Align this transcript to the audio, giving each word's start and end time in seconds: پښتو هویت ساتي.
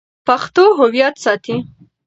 پښتو 0.27 0.63
هویت 0.79 1.15
ساتي. 1.25 1.55